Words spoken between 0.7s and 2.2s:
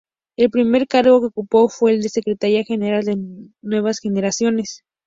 cargo que ocupó fue el de